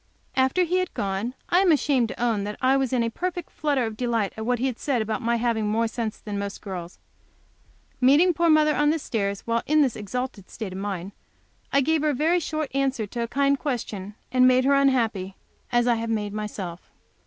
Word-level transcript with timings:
After 0.35 0.63
he 0.63 0.77
had 0.79 0.95
gone, 0.95 1.35
I 1.49 1.59
am 1.59 1.71
ashamed 1.71 2.07
to 2.07 2.19
own 2.19 2.43
that 2.43 2.57
I 2.59 2.75
was 2.75 2.91
in 2.91 3.03
a 3.03 3.11
perfect 3.11 3.51
flutter 3.51 3.85
of 3.85 3.95
delight 3.95 4.33
at 4.35 4.47
what 4.47 4.57
he 4.57 4.65
had 4.65 4.79
said 4.79 4.99
about 4.99 5.21
my 5.21 5.35
having 5.35 5.67
more 5.67 5.87
sense 5.87 6.17
than 6.17 6.39
most 6.39 6.59
girls. 6.59 6.97
Meeting 8.01 8.33
poor 8.33 8.49
mother 8.49 8.75
on 8.75 8.89
the 8.89 8.97
stairs 8.97 9.41
while 9.41 9.61
in 9.67 9.83
this 9.83 9.95
exalted 9.95 10.49
state 10.49 10.73
of 10.73 10.79
mind, 10.79 11.11
I 11.71 11.81
gave 11.81 12.01
her 12.01 12.09
a 12.09 12.15
very 12.15 12.39
short 12.39 12.71
answer 12.73 13.05
to 13.05 13.21
a 13.21 13.27
kind 13.27 13.59
question, 13.59 14.15
and 14.31 14.47
made 14.47 14.65
her 14.65 14.73
unhappy, 14.73 15.35
as 15.71 15.85
I 15.85 15.93
have 15.97 16.09
made 16.09 16.33
myself. 16.33 16.79